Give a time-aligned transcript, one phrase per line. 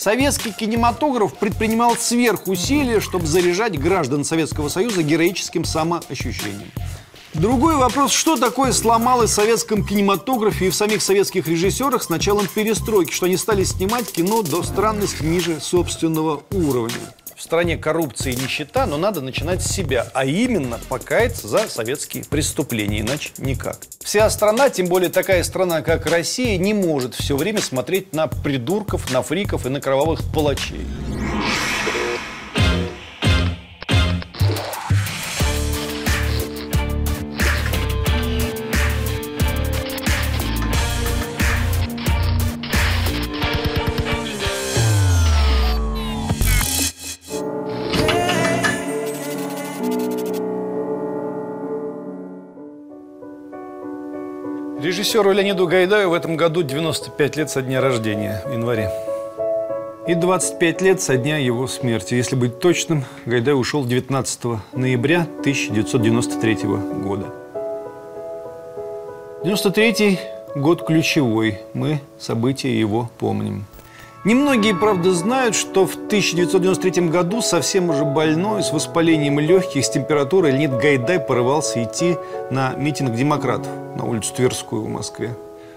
[0.00, 6.72] Советский кинематограф предпринимал сверхусилия, чтобы заряжать граждан Советского Союза героическим самоощущением.
[7.34, 12.48] Другой вопрос, что такое сломалось в советском кинематографе и в самих советских режиссерах с началом
[12.52, 16.96] перестройки, что они стали снимать кино до странности ниже собственного уровня.
[17.36, 22.24] В стране коррупция и нищета, но надо начинать с себя, а именно покаяться за советские
[22.24, 23.78] преступления, иначе никак.
[24.00, 29.10] Вся страна, тем более такая страна, как Россия, не может все время смотреть на придурков,
[29.12, 30.84] на фриков и на кровавых палачей.
[55.00, 58.90] Режиссеру Леониду Гайдаю в этом году 95 лет со дня рождения, в январе.
[60.06, 62.12] И 25 лет со дня его смерти.
[62.16, 66.54] Если быть точным, Гайдай ушел 19 ноября 1993
[67.02, 67.32] года.
[69.42, 70.18] 93
[70.54, 71.60] год ключевой.
[71.72, 73.64] Мы события его помним.
[74.22, 80.50] Немногие, правда, знают, что в 1993 году совсем уже больной, с воспалением легких, с температурой
[80.50, 82.18] Леонид Гайдай порывался идти
[82.50, 85.34] на митинг демократов на улицу Тверскую в Москве.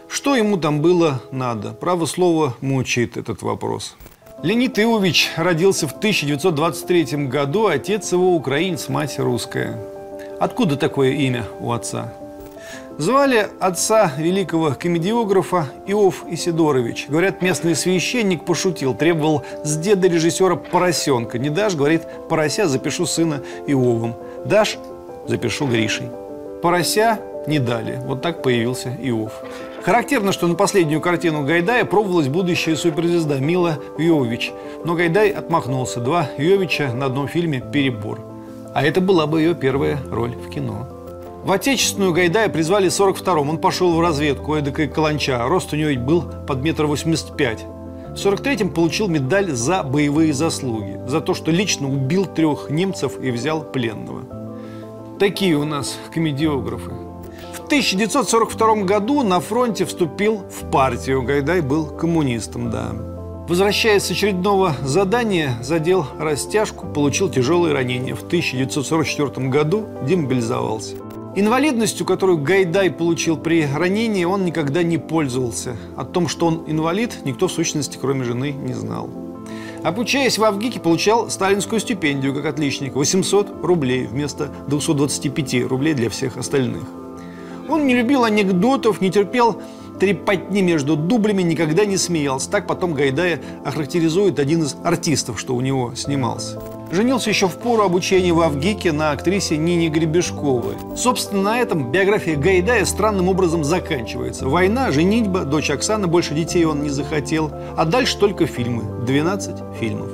[0.09, 1.71] Что ему там было надо?
[1.71, 3.95] Право слово мучает этот вопрос.
[4.41, 9.79] Леонид Иович родился в 1923 году, отец его украинец, мать русская.
[10.41, 12.13] Откуда такое имя у отца?
[12.99, 17.07] Звали отца великого комедиографа Иов Исидорович.
[17.09, 21.39] Говорят, местный священник пошутил, требовал с деда режиссера поросенка.
[21.39, 24.15] Не дашь, говорит, порося, запишу сына Иовом.
[24.45, 24.77] Дашь,
[25.27, 26.07] запишу Гришей.
[26.61, 27.99] Порося не дали.
[28.05, 29.31] Вот так появился Иов.
[29.81, 34.53] Характерно, что на последнюю картину Гайдая пробовалась будущая суперзвезда Мила Йович.
[34.85, 35.99] Но Гайдай отмахнулся.
[35.99, 38.21] Два Йовича на одном фильме– перебор.
[38.73, 40.92] А это была бы ее первая роль в кино.
[41.43, 43.49] В отечественную Гайдая призвали в 42-м.
[43.49, 45.45] Он пошел в разведку, эдакая каланча.
[45.45, 47.65] Рост у него был под метр восемьдесят пять.
[48.11, 51.01] В 43-м получил медаль за боевые заслуги.
[51.05, 54.21] За то, что лично убил трех немцев и взял пленного.
[55.19, 56.91] Такие у нас комедиографы.
[57.53, 61.23] В 1942 году на фронте вступил в партию.
[61.23, 62.93] Гайдай был коммунистом, да.
[63.49, 68.15] Возвращаясь с очередного задания, задел растяжку, получил тяжелые ранения.
[68.15, 70.95] В 1944 году демобилизовался.
[71.35, 75.75] Инвалидностью, которую Гайдай получил при ранении, он никогда не пользовался.
[75.97, 79.09] О том, что он инвалид, никто в сущности, кроме жены, не знал.
[79.83, 86.37] Обучаясь в Авгике, получал сталинскую стипендию как отличник– 800 рублей вместо 225 рублей для всех
[86.37, 86.83] остальных.
[87.67, 89.59] Он не любил анекдотов, не терпел
[89.99, 92.49] трепотни между дублями, никогда не смеялся.
[92.51, 96.61] Так потом Гайдая охарактеризует один из артистов, что у него снимался.
[96.93, 100.75] Женился еще в пору обучения в Авгике на актрисе Нине Гребешковой.
[100.95, 104.47] Собственно, на этом биография Гайдая странным образом заканчивается.
[104.47, 107.49] Война, женитьба, дочь Оксана, больше детей он не захотел.
[107.75, 108.83] А дальше только фильмы.
[109.07, 110.11] 12 фильмов.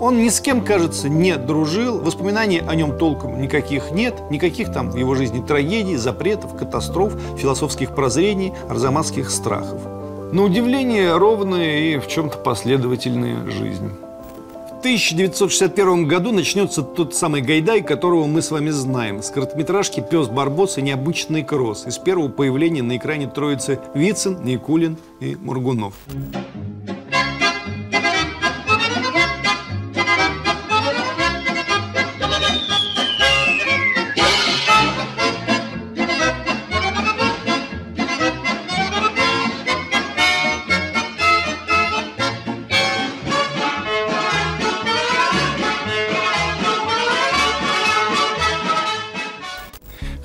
[0.00, 4.90] Он ни с кем, кажется, не дружил, воспоминаний о нем толком никаких нет, никаких там
[4.90, 9.82] в его жизни трагедий, запретов, катастроф, философских прозрений, арзамасских страхов.
[10.32, 13.90] На удивление, ровная и в чем-то последовательная жизнь.
[14.78, 19.24] В 1961 году начнется тот самый Гайдай, которого мы с вами знаем.
[19.24, 21.84] С короткометражки «Пес Барбос» и «Необычный кросс».
[21.84, 25.94] Из первого появления на экране троицы Вицин, Никулин и Мургунов.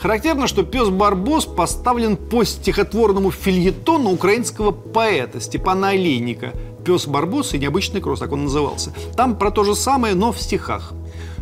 [0.03, 6.52] Характерно, что пес Барбос поставлен по стихотворному фильетону украинского поэта Степана Олейника.
[6.84, 8.91] Пес Барбос и необычный кросс, так он назывался.
[9.16, 10.91] Там про то же самое, но в стихах.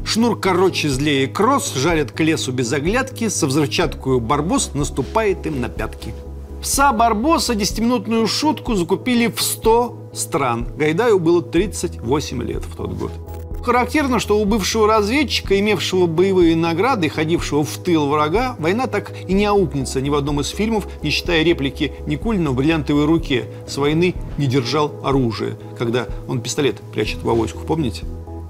[0.05, 5.67] Шнур короче злее кросс, жарят к лесу без оглядки, со взрывчаткою Барбос наступает им на
[5.67, 6.13] пятки.
[6.61, 10.67] Пса Барбоса десятиминутную шутку закупили в 100 стран.
[10.77, 13.11] Гайдаю было 38 лет в тот год.
[13.63, 19.33] Характерно, что у бывшего разведчика, имевшего боевые награды, ходившего в тыл врага, война так и
[19.33, 23.45] не аукнется ни в одном из фильмов, не считая реплики Никулина в «Бриллиантовой руке».
[23.67, 28.03] С войны не держал оружие, когда он пистолет прячет в авоську, помните?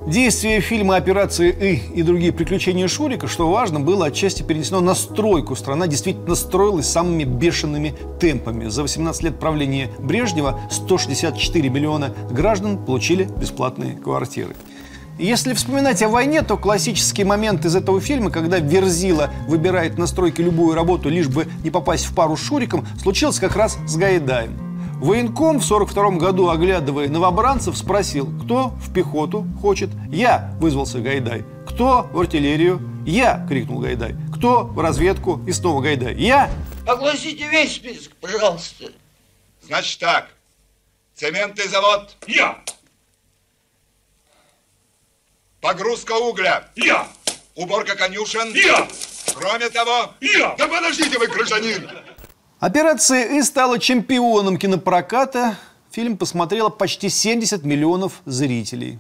[0.08, 5.56] Действие фильма «Операция И» и другие приключения Шурика, что важно, было отчасти перенесено на стройку.
[5.56, 8.68] Страна действительно строилась самыми бешеными темпами.
[8.68, 14.56] За 18 лет правления Брежнева 164 миллиона граждан получили бесплатные квартиры.
[15.18, 20.44] Если вспоминать о войне, то классический момент из этого фильма, когда Верзила выбирает на стройке
[20.44, 24.58] любую работу, лишь бы не попасть в пару с Шуриком, случился как раз с Гайдаем.
[25.00, 29.90] Военком в 42 году, оглядывая новобранцев, спросил, кто в пехоту хочет.
[30.12, 31.44] «Я!»– вызвался Гайдай.
[31.68, 34.16] «Кто в артиллерию?» «Я!»– крикнул Гайдай.
[34.36, 36.16] «Кто в разведку?» И снова Гайдай.
[36.16, 36.50] «Я!»
[36.86, 38.92] Огласите весь список, пожалуйста.
[39.62, 40.30] Значит так.
[41.16, 42.16] Цементный завод.
[42.28, 42.64] Я!
[45.62, 46.63] Погрузка угля.
[46.75, 47.08] Я!
[47.56, 48.52] Уборка конюшен.
[48.56, 48.88] Я!
[49.36, 50.12] Кроме того...
[50.19, 50.56] Я!
[50.58, 51.88] Да подождите вы, гражданин!
[52.60, 55.58] Операция «И» стала чемпионом кинопроката.
[55.92, 59.00] Фильм посмотрело почти 70 миллионов зрителей.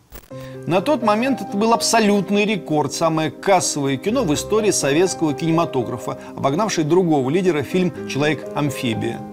[0.67, 6.83] На тот момент это был абсолютный рекорд, самое кассовое кино в истории советского кинематографа, обогнавший
[6.83, 9.30] другого лидера фильм «Человек-амфибия».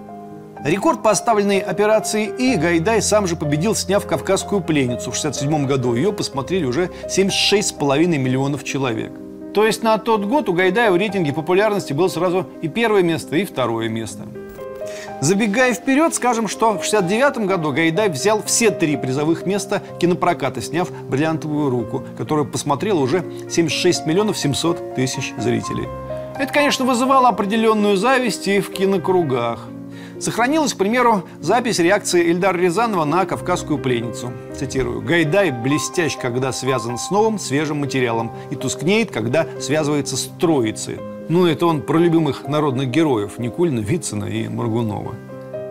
[0.65, 5.95] Рекорд, поставленный операцией «И», Гайдай сам же победил, сняв «Кавказскую пленницу» в 1967 году.
[5.95, 9.13] Ее посмотрели уже 76,5 миллионов человек–
[9.55, 13.37] то есть на тот год у Гайдая в рейтинге популярности было сразу и первое место,
[13.37, 14.21] и второе место.
[15.21, 20.91] Забегая вперед, скажем, что в 1969 году Гайдай взял все три призовых места кинопроката, сняв
[21.09, 25.89] «Бриллиантовую руку», которую посмотрело уже 76 миллионов 700 тысяч зрителей.
[26.39, 29.67] Это, конечно, вызывало определенную зависть и в кинокругах–
[30.21, 34.33] Сохранилась, к примеру, запись реакции Эльдара Рязанова на «Кавказскую пленницу».
[34.57, 35.01] Цитирую.
[35.01, 40.99] «Гайдай блестящ, когда связан с новым, свежим материалом, и тускнеет, когда связывается с троицей».
[41.29, 45.15] Ну, это он про любимых народных героев Никулина, Вицина и Моргунова.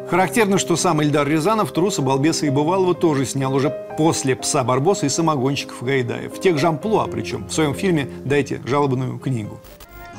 [0.10, 5.08] Характерно, что сам Эльдар Рязанов «Труса, балбеса и бывалого» тоже снял уже после «Пса Барбоса»
[5.08, 6.30] и «Самогонщиков Гайдая».
[6.30, 9.60] В тех же амплуа, причем, в своем фильме «Дайте жалобную книгу».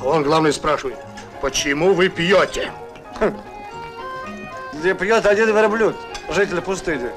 [0.05, 0.97] Он, главный, спрашивает,
[1.41, 2.71] почему вы пьете?
[4.79, 5.95] Где пьет один верблюд,
[6.29, 7.09] житель пустыни.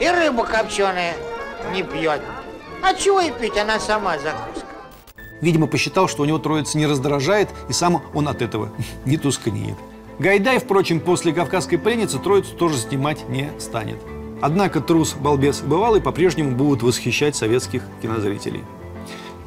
[0.00, 1.14] И рыба копченая
[1.74, 2.22] не пьет.
[2.82, 4.66] А чего и пить, она сама закуска.
[5.42, 8.70] Видимо, посчитал, что у него троица не раздражает, и сам он от этого
[9.04, 9.76] не тускнеет.
[10.18, 13.98] Гайдай, впрочем, после «Кавказской пленницы» троицу тоже снимать не станет.
[14.40, 18.64] Однако трус, балбес бывалый по-прежнему будут восхищать советских кинозрителей.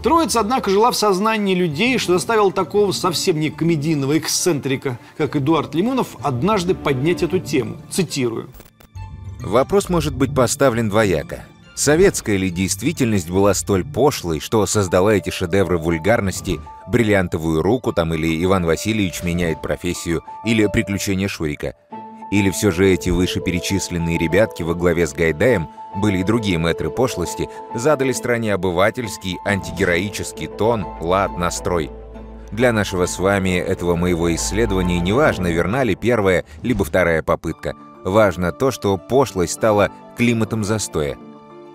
[0.03, 5.75] Троица, однако, жила в сознании людей, что заставил такого совсем не комедийного эксцентрика, как Эдуард
[5.75, 7.77] Лимонов, однажды поднять эту тему.
[7.91, 8.49] Цитирую.
[9.41, 11.45] Вопрос может быть поставлен двояко.
[11.75, 18.43] Советская ли действительность была столь пошлой, что создала эти шедевры вульгарности, бриллиантовую руку там или
[18.43, 21.75] Иван Васильевич меняет профессию, или приключения Шурика?
[22.31, 27.49] Или все же эти вышеперечисленные ребятки во главе с Гайдаем– были и другие мэтры пошлости,
[27.75, 31.91] задали стране обывательский, антигероический тон, лад, настрой.
[32.51, 37.75] Для нашего с вами этого моего исследования не важно, верна ли первая, либо вторая попытка.
[38.03, 41.17] Важно то, что пошлость стала климатом застоя.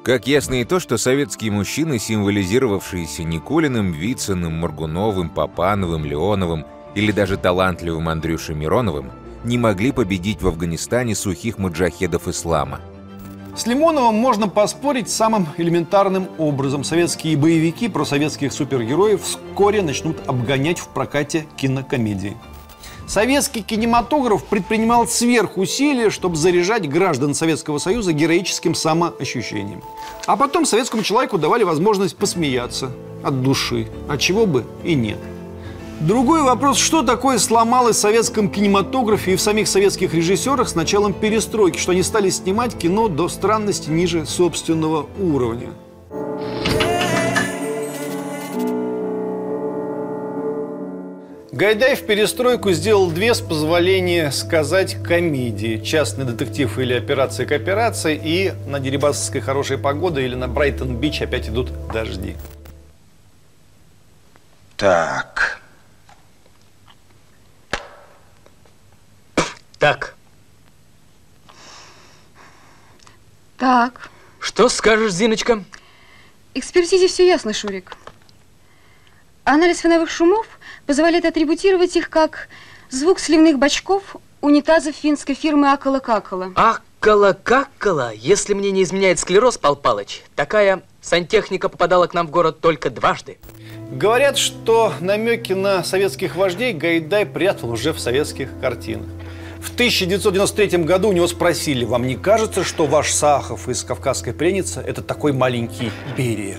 [0.04, 6.64] Как ясно и то, что советские мужчины, символизировавшиеся Никулиным, Вициным, Моргуновым, Папановым, Леоновым
[6.94, 9.10] или даже талантливым Андрюшей Мироновым,
[9.44, 12.80] не могли победить в Афганистане сухих маджахедов ислама–
[13.56, 16.84] с Лимоновым можно поспорить самым элементарным образом.
[16.84, 22.36] Советские боевики про советских супергероев вскоре начнут обгонять в прокате кинокомедии.
[23.06, 29.82] Советский кинематограф предпринимал сверхусилия, чтобы заряжать граждан Советского Союза героическим самоощущением.
[30.26, 32.90] А потом советскому человеку давали возможность посмеяться
[33.22, 35.18] от души, от чего бы и нет–
[36.00, 41.14] Другой вопрос, что такое сломалось в советском кинематографе и в самих советских режиссерах с началом
[41.14, 45.68] перестройки, что они стали снимать кино до странности ниже собственного уровня.
[51.50, 55.78] Гайдай в перестройку сделал две, с позволения сказать, комедии.
[55.78, 61.48] «Частный детектив» или «Операция к операции» и «На Дерибасовской хорошая погода» или «На Брайтон-Бич опять
[61.48, 62.36] идут дожди».
[64.76, 65.55] Так,
[69.78, 70.14] Так.
[73.58, 74.10] Так.
[74.38, 75.64] Что скажешь, Зиночка?
[76.54, 77.96] Экспертизе все ясно, Шурик.
[79.44, 80.46] Анализ фоновых шумов
[80.86, 82.48] позволяет атрибутировать их как
[82.90, 86.52] звук сливных бачков унитазов финской фирмы Акала-Какала.
[86.54, 88.12] Акала-Какала?
[88.14, 92.90] Если мне не изменяет склероз, Пал Палыч, такая сантехника попадала к нам в город только
[92.90, 93.38] дважды.
[93.90, 99.06] Говорят, что намеки на советских вождей Гайдай прятал уже в советских картинах.
[99.66, 104.80] В 1993 году у него спросили, вам не кажется, что ваш Сахов из «Кавказской пленницы»–
[104.86, 106.58] это такой маленький Берия?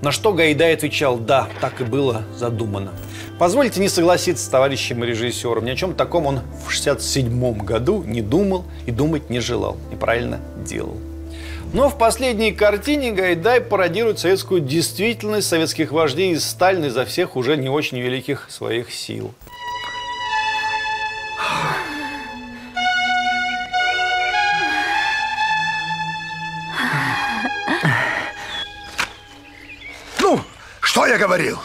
[0.00, 2.92] На что Гайдай отвечал, да, так и было задумано.
[3.38, 5.66] Позвольте не согласиться с товарищем режиссером.
[5.66, 9.76] Ни о чем таком он в 1967 году не думал и думать не желал.
[9.92, 10.96] И правильно делал.
[11.74, 17.56] Но в последней картине Гайдай пародирует советскую действительность советских вождей из Сталина изо всех уже
[17.58, 19.34] не очень великих своих сил.
[31.26, 31.58] Говорил?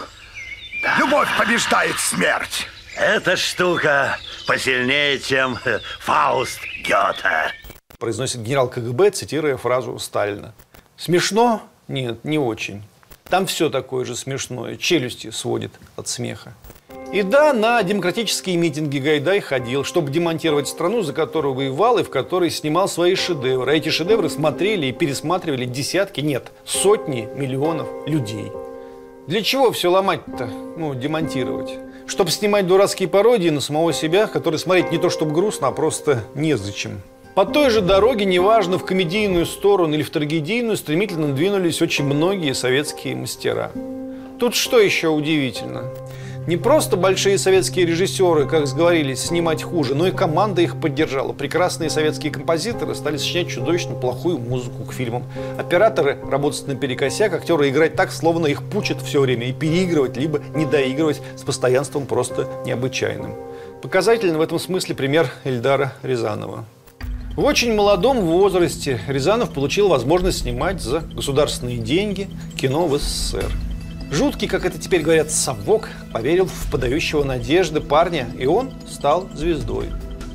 [0.98, 2.66] Любовь побеждает смерть.
[2.98, 5.60] Эта штука посильнее, чем
[6.00, 7.54] Фауст Гёте.
[8.00, 10.56] Произносит генерал КГБ, цитируя фразу Сталина.
[10.98, 11.62] Смешно?
[11.88, 12.82] Нет, не очень.
[13.30, 14.78] Там все такое же смешное.
[14.78, 16.56] Челюсти сводит от смеха.
[17.14, 22.10] И да, на демократические митинги Гайдай ходил, чтобы демонтировать страну, за которую воевал и в
[22.10, 23.74] которой снимал свои шедевры.
[23.74, 28.52] А эти шедевры смотрели и пересматривали десятки, нет, сотни миллионов людей.
[29.28, 30.50] Для чего все ломать-то?
[30.78, 31.78] Ну, демонтировать.
[32.08, 36.24] Чтобы снимать дурацкие пародии на самого себя, которые смотреть не то чтобы грустно, а просто
[36.34, 37.02] незачем.
[37.36, 42.54] По той же дороге, неважно, в комедийную сторону или в трагедийную, стремительно двинулись очень многие
[42.54, 43.72] советские мастера.
[44.40, 45.86] Тут что еще удивительно?
[46.48, 51.34] Не просто большие советские режиссеры, как сговорились, снимать хуже, но и команда их поддержала.
[51.34, 55.24] Прекрасные советские композиторы стали сочинять чудовищно плохую музыку к фильмам.
[55.60, 60.66] Операторы работают наперекосяк, актеры играть так, словно их пучат все время, и переигрывать, либо не
[60.66, 63.36] доигрывать с постоянством просто необычайным.
[63.84, 66.66] Показательный в этом смысле пример Эльдара Рязанова.
[67.36, 72.28] В очень молодом возрасте Рязанов получил возможность снимать за государственные деньги
[72.60, 73.52] кино в СССР.
[74.12, 79.88] Жуткий, как это теперь говорят, совок поверил в подающего надежды парня, и он стал звездой.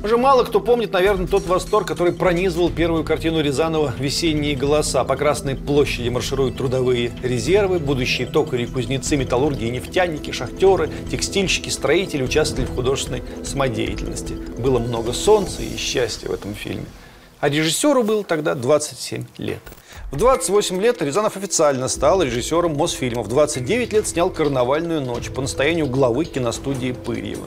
[0.03, 5.03] Уже мало кто помнит, наверное, тот восторг, который пронизывал первую картину Рязанова «Весенние голоса».
[5.03, 12.23] По Красной площади маршируют трудовые резервы, будущие токари, кузнецы, металлурги и нефтяники, шахтеры, текстильщики, строители
[12.23, 14.33] участвовали в художественной самодеятельности.
[14.57, 16.85] Было много солнца и счастья в этом фильме.
[17.39, 19.59] А режиссеру было тогда 27 лет.
[20.11, 23.21] В 28 лет Рязанов официально стал режиссером Мосфильма.
[23.21, 27.45] В 29 лет снял «Карнавальную ночь» по настоянию главы киностудии Пырьева.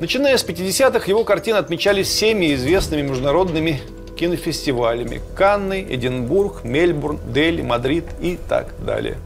[0.00, 3.82] Начиная с 50-х его картины отмечались всеми известными международными
[4.18, 9.18] кинофестивалями– Канны, Эдинбург, Мельбурн, Дели, Мадрид и так далее.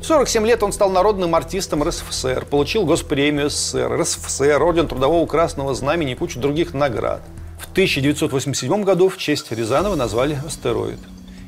[0.00, 5.74] В 47 лет он стал народным артистом РСФСР, получил госпремию СССР, РСФСР, Орден Трудового Красного
[5.74, 7.20] Знамени и кучу других наград.
[7.60, 10.98] В 1987 году в честь Рязанова назвали «Астероид».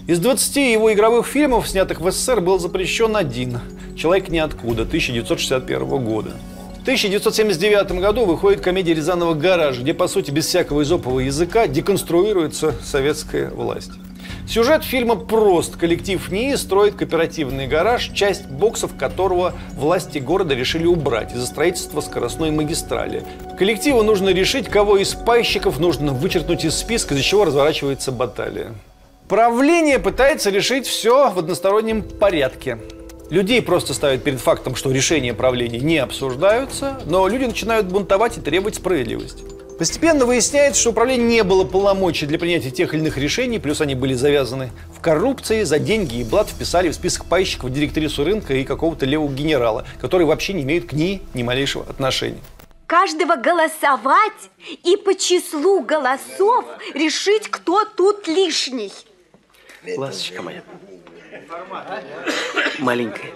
[0.07, 3.61] Из 20 его игровых фильмов, снятых в СССР, был запрещен один
[3.97, 6.33] «Человек ниоткуда» 1961 года.
[6.78, 12.75] В 1979 году выходит комедия Рязанова «Гараж», где, по сути, без всякого изопового языка деконструируется
[12.85, 13.92] советская власть.
[14.49, 15.76] Сюжет фильма прост.
[15.76, 22.50] Коллектив НИИ строит кооперативный гараж, часть боксов которого власти города решили убрать из-за строительства скоростной
[22.50, 23.25] магистрали.
[23.58, 28.75] Коллективу нужно решить, кого из пайщиков нужно вычеркнуть из списка, из-за чего разворачивается баталия.
[29.28, 32.78] Правление пытается решить все в одностороннем порядке.
[33.30, 38.40] Людей просто ставят перед фактом, что решения правления не обсуждаются, но люди начинают бунтовать и
[38.42, 39.51] требовать справедливости.
[39.79, 43.95] Постепенно выясняется, что управление не было полномочий для принятия тех или иных решений, плюс они
[43.95, 48.64] были завязаны в коррупции, за деньги и блат вписали в список пайщиков директрису рынка и
[48.64, 52.38] какого-то левого генерала, которые вообще не имеют к ней ни малейшего отношения.
[52.87, 54.50] Каждого голосовать
[54.85, 58.93] и по числу голосов решить, кто тут лишний.
[59.97, 60.62] Ласточка моя.
[62.79, 63.33] Маленькая.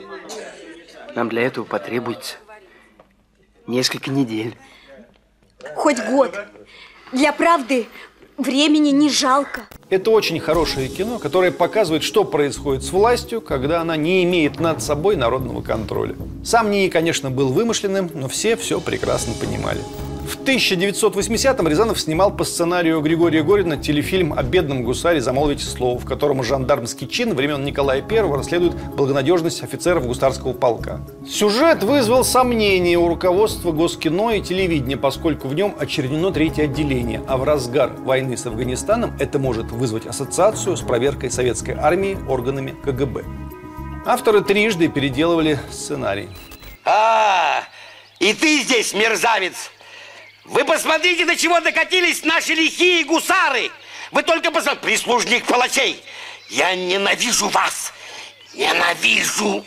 [1.15, 2.37] Нам для этого потребуется
[3.67, 4.55] несколько недель.
[5.75, 6.35] Хоть год.
[7.13, 7.87] Для правды
[8.37, 9.63] времени не жалко.
[9.89, 14.83] Это очень хорошее кино, которое показывает, что происходит с властью, когда она не имеет над
[14.83, 16.17] собой народного контроля.
[16.45, 19.81] Сам НИИ, конечно, был вымышленным, но все все прекрасно понимали.
[20.27, 26.05] В 1980-м Рязанов снимал по сценарию Григория Горина телефильм о бедном гусаре «Замолвите слово», в
[26.05, 31.01] котором жандармский чин времен Николая I расследует благонадежность офицеров гусарского полка.
[31.29, 37.37] Сюжет вызвал сомнения у руководства Госкино и телевидения, поскольку в нем очередено третье отделение, а
[37.37, 43.23] в разгар войны с Афганистаном это может вызвать ассоциацию с проверкой советской армии органами КГБ.
[44.05, 46.29] Авторы трижды переделывали сценарий.
[46.85, 47.63] А,
[48.19, 49.71] и ты здесь, мерзавец!
[50.49, 53.71] Вы посмотрите, до чего докатились наши лихие гусары!
[54.13, 56.03] Вы только посмотрите, прислужник палачей!
[56.49, 57.93] Я ненавижу вас!
[58.55, 59.65] Ненавижу!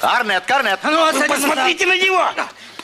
[0.00, 0.78] Арнет, Карнет!
[0.84, 2.24] Ну, посмотрите на него!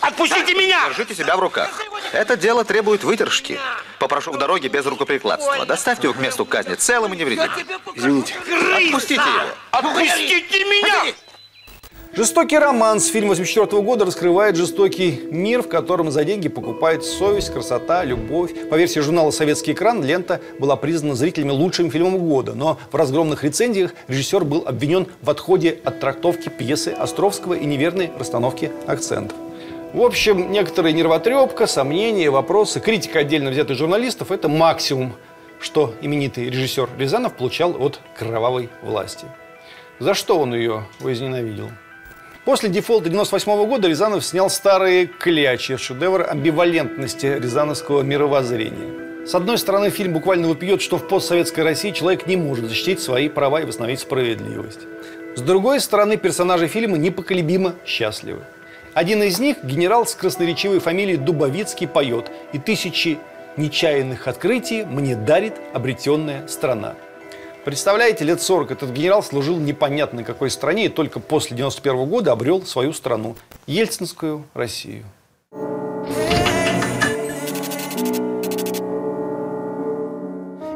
[0.00, 0.88] Отпустите меня!
[0.88, 1.70] Держите себя в руках.
[2.12, 3.60] Это дело требует выдержки.
[3.98, 5.64] Попрошу в дороге без рукоприкладства.
[5.66, 7.50] Доставьте его к месту казни целым и невредимым.
[7.94, 8.34] Извините.
[8.34, 9.48] Отпустите его.
[9.70, 11.14] Отпустите меня!
[12.12, 18.02] Жестокий романс фильм 84 года раскрывает жестокий мир, в котором за деньги покупает совесть, красота,
[18.02, 18.50] любовь.
[18.68, 23.44] По версии журнала «Советский экран» лента была признана зрителями лучшим фильмом года, но в разгромных
[23.44, 29.38] рецензиях режиссер был обвинен в отходе от трактовки пьесы Островского и неверной расстановки акцентов.
[29.92, 35.12] В общем, некоторая нервотрепка, сомнения, вопросы, критика отдельно взятых журналистов– это максимум,
[35.60, 39.26] что именитый режиссер Рязанов получал от кровавой власти.
[40.00, 41.70] За что он ее возненавидел?
[42.44, 49.26] После дефолта 98 года Рязанов снял старые клячи, шедевр амбивалентности рязановского мировоззрения.
[49.26, 53.28] С одной стороны, фильм буквально выпьет, что в постсоветской России человек не может защитить свои
[53.28, 54.80] права и восстановить справедливость.
[55.36, 58.40] С другой стороны, персонажи фильма непоколебимо счастливы.
[58.94, 63.18] Один из них, генерал с красноречивой фамилией Дубовицкий, поет «И тысячи
[63.58, 66.94] нечаянных открытий мне дарит обретенная страна».
[67.64, 72.62] Представляете, лет 40 этот генерал служил непонятно какой стране и только после 91 года обрел
[72.62, 73.36] свою страну–
[73.66, 75.04] Ельцинскую Россию.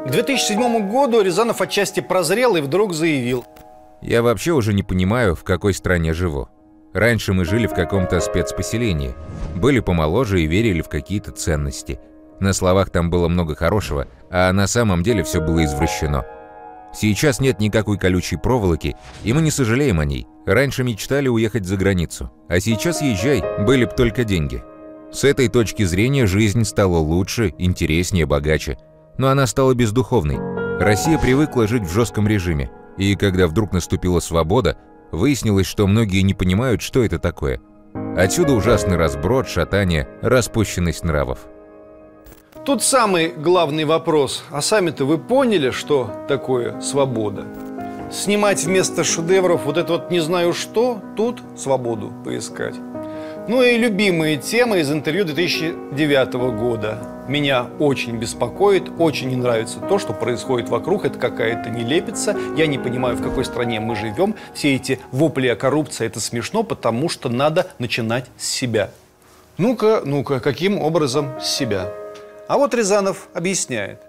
[0.05, 3.45] К 2007 году Рязанов отчасти прозрел и вдруг заявил.
[4.03, 6.49] Я вообще уже не понимаю, в какой стране живу.
[6.93, 9.15] Раньше мы жили в каком-то спецпоселении,
[9.55, 11.99] были помоложе и верили в какие-то ценности.
[12.39, 16.27] На словах там было много хорошего, а на самом деле все было извращено–
[16.95, 20.27] Сейчас нет никакой колючей проволоки, и мы не сожалеем о ней.
[20.45, 24.63] Раньше мечтали уехать за границу, а сейчас езжай, были б только деньги.
[25.11, 28.77] С этой точки зрения жизнь стала лучше, интереснее, богаче.
[29.17, 30.37] Но она стала бездуховной.
[30.79, 34.77] Россия привыкла жить в жестком режиме, и когда вдруг наступила свобода,
[35.11, 37.61] выяснилось, что многие не понимают, что это такое.
[38.17, 41.39] Отсюда ужасный разброд, шатание, распущенность нравов.
[42.65, 44.43] Тут самый главный вопрос.
[44.49, 47.45] А сами-то вы поняли, что такое свобода?
[48.11, 52.73] Снимать вместо шедевров вот это вот не знаю что, тут свободу поискать.
[53.47, 56.97] Ну и любимые темы из интервью 2009 года.
[57.27, 61.05] Меня очень беспокоит, очень не нравится то, что происходит вокруг.
[61.05, 62.35] Это какая-то нелепица.
[62.57, 64.33] Я не понимаю, в какой стране мы живем.
[64.55, 68.89] Все эти вопли о коррупции– это смешно, потому что надо начинать с себя.
[69.59, 71.91] Ну-ка, ну-ка, каким образом с себя?
[72.47, 73.99] А вот Рязанов объясняет.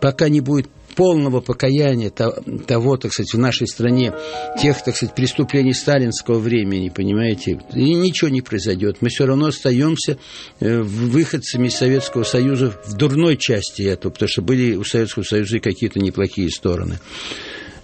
[0.00, 4.12] Пока не будет полного покаяния того, так сказать, в нашей стране,
[4.60, 8.98] тех, так сказать, преступлений сталинского времени, понимаете, и ничего не произойдет.
[9.00, 10.18] Мы все равно остаемся
[10.58, 15.60] э, выходцами Советского Союза в дурной части этого, потому что были у Советского Союза и
[15.60, 16.98] какие-то неплохие стороны.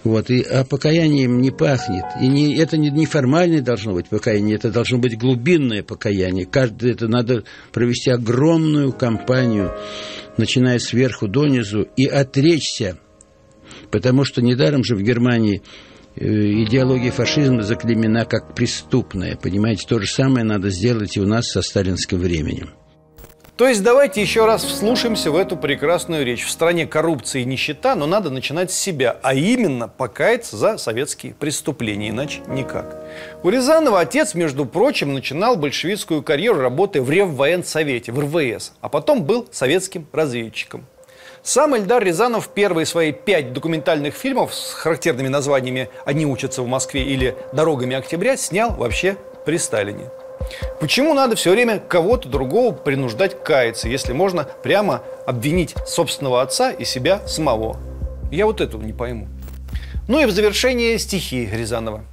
[0.03, 2.05] Вот, и а покаянием не пахнет.
[2.21, 6.45] И не, это не, не формальное должно быть покаяние, это должно быть глубинное покаяние.
[6.45, 9.73] Каждый, это надо провести огромную кампанию,
[10.37, 12.99] начиная сверху донизу, и отречься.
[13.91, 15.61] Потому что недаром же в Германии
[16.15, 19.35] э, идеология фашизма заклемена как преступная.
[19.35, 22.71] Понимаете, то же самое надо сделать и у нас со сталинским временем.
[23.57, 26.45] То есть давайте еще раз вслушаемся в эту прекрасную речь.
[26.45, 31.33] В стране коррупции и нищета, но надо начинать с себя, а именно покаяться за советские
[31.33, 32.95] преступления, иначе никак.
[33.41, 39.23] У Рязанова отец, между прочим, начинал большевистскую карьеру, работая в Реввоенсовете, в РВС, а потом
[39.23, 40.85] был советским разведчиком.
[41.41, 47.05] Сам Эльдар Рязанов первые свои пять документальных фильмов с характерными названиями «Они учатся в Москве»
[47.05, 50.11] или «Дорогами октября» снял вообще при Сталине.
[50.79, 56.85] Почему надо все время кого-то другого принуждать каяться, если можно прямо обвинить собственного отца и
[56.85, 57.77] себя самого?
[58.31, 59.27] Я вот этого не пойму.
[60.07, 62.03] Ну и в завершение стихи Рязанова.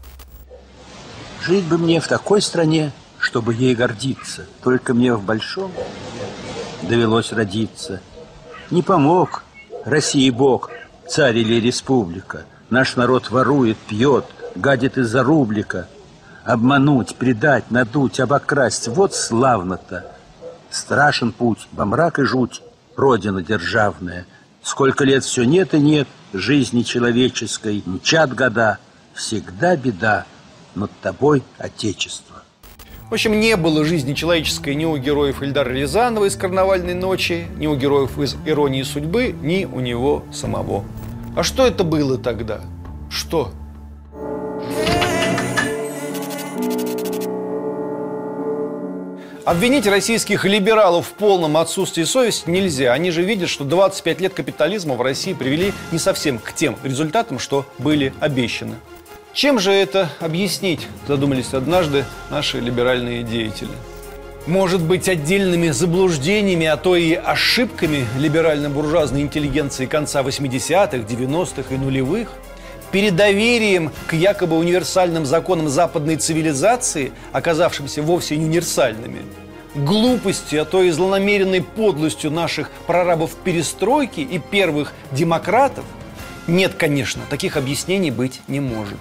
[1.42, 4.46] Жить бы мне в такой стране, чтобы ей гордиться.
[4.62, 5.70] Только мне в большом
[6.82, 8.00] довелось родиться.
[8.70, 9.44] Не помог
[9.84, 10.70] России Бог,
[11.06, 12.44] царь или республика.
[12.70, 15.86] Наш народ ворует, пьет, гадит из-за рублика–
[16.44, 20.04] Обмануть, предать, надуть, обокрасть– вот славно-то.
[20.70, 22.60] Страшен путь, во мрак и жуть,
[22.96, 24.26] Родина державная.
[24.62, 28.78] Сколько лет все нет и нет жизни человеческой, Мчат года,
[29.14, 30.26] всегда беда,
[30.74, 32.42] над тобой Отечество.
[33.08, 37.66] В общем, не было жизни человеческой ни у героев Ильдара Рязанова из «Карнавальной ночи», ни
[37.66, 40.84] у героев из «Иронии судьбы», ни у него самого.
[41.36, 42.60] А что это было тогда?
[43.10, 43.52] Что?
[49.44, 52.94] Обвинить российских либералов в полном отсутствии совести нельзя.
[52.94, 57.38] Они же видят, что 25 лет капитализма в России привели не совсем к тем результатам,
[57.38, 58.76] что были обещаны.
[59.34, 63.72] Чем же это объяснить, задумались однажды наши либеральные деятели.
[64.46, 72.30] Может быть, отдельными заблуждениями, а то и ошибками либерально-буржуазной интеллигенции конца 80-х, 90-х и нулевых,
[72.94, 79.22] передоверием к якобы универсальным законам западной цивилизации, оказавшимся вовсе не универсальными,
[79.74, 85.84] глупостью, а то и злонамеренной подлостью наших прорабов перестройки и первых демократов,
[86.46, 88.98] нет, конечно, таких объяснений быть не может.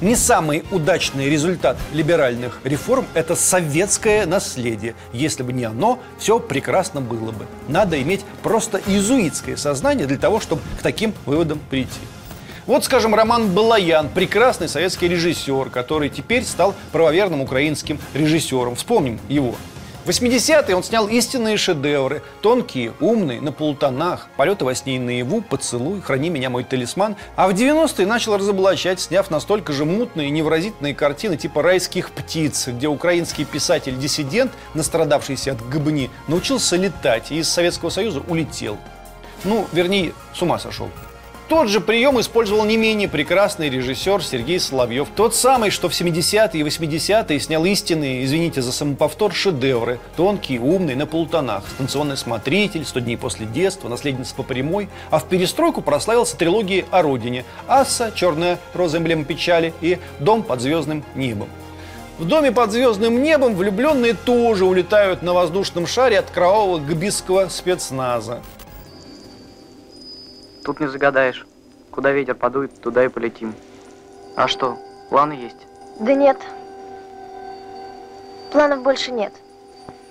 [0.00, 4.96] Не самый удачный результат либеральных реформ– это советское наследие.
[5.12, 7.46] Если бы не оно, все прекрасно было бы.
[7.68, 12.00] Надо иметь просто иезуитское сознание для того, чтобы к таким выводам прийти.
[12.68, 18.74] Вот, скажем, Роман Балаян, прекрасный советский режиссер, который теперь стал правоверным украинским режиссером.
[18.74, 19.54] Вспомним его.
[20.04, 22.22] В 80-е он снял истинные шедевры.
[22.42, 27.16] Тонкие, умные, на полутонах, полеты во сне и наяву, поцелуй, храни меня, мой талисман.
[27.36, 32.68] А в 90-е начал разоблачать, сняв настолько же мутные и невыразительные картины типа «Райских птиц»,
[32.68, 38.76] где украинский писатель-диссидент, настрадавшийся от гбни, научился летать и из Советского Союза улетел.
[39.44, 40.90] Ну, вернее, с ума сошел.
[41.48, 45.08] Тот же прием использовал не менее прекрасный режиссер Сергей Соловьев.
[45.16, 49.98] Тот самый, что в 70-е и 80-е снял истинные, извините за самоповтор, шедевры.
[50.14, 51.64] Тонкий, умный, на полутонах.
[51.66, 54.90] Станционный смотритель, «100 дней после детства», «Наследница по прямой».
[55.10, 57.46] А в перестройку прославился трилогией о родине.
[57.66, 61.48] «Асса», «Черная роза эмблема печали» и «Дом под звездным небом».
[62.18, 68.42] В доме под звездным небом влюбленные тоже улетают на воздушном шаре от кровавого гбистского спецназа.
[70.68, 71.46] Тут не загадаешь.
[71.90, 73.54] Куда ветер подует, туда и полетим.
[74.36, 74.78] А что,
[75.08, 75.66] планы есть?
[75.98, 76.36] Да нет.
[78.52, 79.32] Планов больше нет.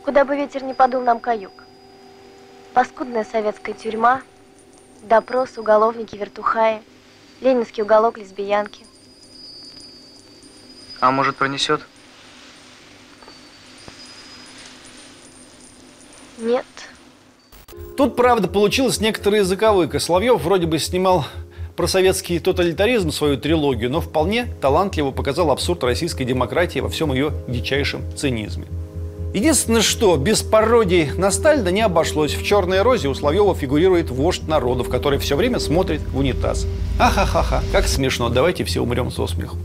[0.03, 1.51] Куда бы ветер не подул, нам каюк.
[2.73, 4.23] Паскудная советская тюрьма,
[5.03, 6.81] допрос, уголовники, вертухаи,
[7.39, 8.83] ленинский уголок, лесбиянки.
[10.99, 11.81] А может пронесет?
[16.39, 16.65] Нет.
[17.95, 19.99] Тут, правда, получилась некоторая заковыка.
[19.99, 21.25] Соловьев вроде бы снимал
[21.75, 27.31] про советский тоталитаризм свою трилогию, но вполне талантливо показал абсурд российской демократии во всем ее
[27.47, 28.65] дичайшем цинизме.
[29.33, 32.33] Единственное, что без пародий на Сталина не обошлось.
[32.33, 36.65] В «Черной розе» у Соловьева фигурирует вождь народов, который все время смотрит в унитаз.
[36.99, 39.57] Ахахаха, как смешно, давайте все умрем со смеху.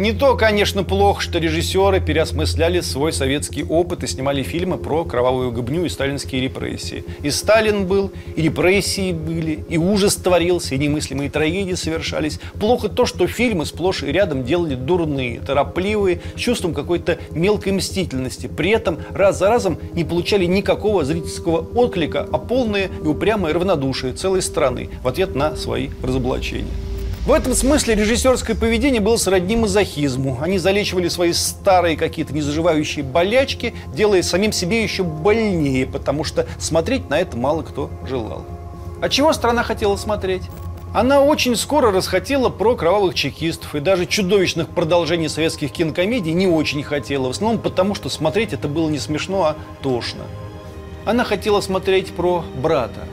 [0.00, 5.52] Не то, конечно, плохо, что режиссеры переосмысляли свой советский опыт и снимали фильмы про кровавую
[5.52, 7.04] гыбню и сталинские репрессии.
[7.22, 12.40] И Сталин был, и репрессии были, и ужас творился, и немыслимые трагедии совершались.
[12.58, 18.46] Плохо то, что фильмы сплошь и рядом делали дурные, торопливые, с чувством какой-то мелкой мстительности.
[18.46, 24.14] При этом раз за разом не получали никакого зрительского отклика, а полное и упрямое равнодушие
[24.14, 26.89] целой страны в ответ на свои разоблачения.
[27.26, 30.38] В этом смысле режиссерское поведение было сродни мазохизму.
[30.40, 37.10] Они залечивали свои старые какие-то незаживающие болячки, делая самим себе еще больнее, потому что смотреть
[37.10, 38.46] на это мало кто желал.
[39.02, 40.42] А чего страна хотела смотреть?
[40.94, 46.82] Она очень скоро расхотела про кровавых чекистов и даже чудовищных продолжений советских кинокомедий не очень
[46.82, 47.26] хотела.
[47.28, 50.24] В основном потому, что смотреть это было не смешно, а тошно.
[51.04, 53.06] Она хотела смотреть про брата.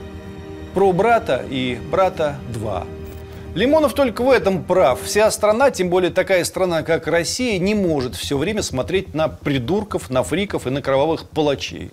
[0.74, 2.88] Про брата и брата 2.
[3.58, 5.02] Лимонов только в этом прав.
[5.02, 10.12] Вся страна, тем более такая страна, как Россия, не может все время смотреть на придурков,
[10.12, 11.90] на фриков и на кровавых палачей.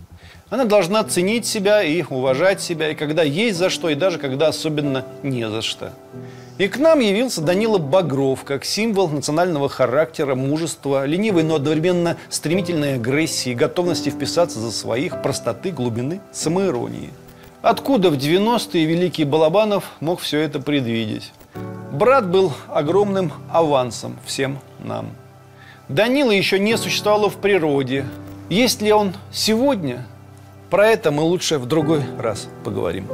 [0.51, 4.49] Она должна ценить себя и уважать себя, и когда есть за что, и даже когда
[4.49, 5.95] особенно не за что.
[6.59, 12.97] И к нам явился Данила Багров, как символ национального характера, мужества, ленивой, но одновременно стремительной
[12.97, 17.09] агрессии, готовности вписаться за своих, простоты, глубины, самоиронии.
[17.63, 21.33] Откуда в 90-е великий Балабанов мог все это предвидеть?
[21.93, 25.11] Брат был огромным авансом всем нам.
[25.89, 28.07] Данила еще не существовало в природе.
[28.49, 30.07] Есть ли он сегодня?
[30.71, 33.07] Про это мы лучше в другой раз поговорим.